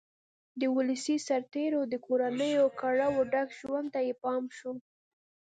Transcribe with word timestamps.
د 0.59 0.61
ولسي 0.75 1.15
سرتېرو 1.27 1.81
د 1.91 1.93
کورنیو 2.05 2.65
کړاوه 2.79 3.21
ډک 3.31 3.49
ژوند 3.59 3.87
ته 3.93 3.99
یې 4.07 4.13
پام 4.23 4.43
شو 4.57 4.71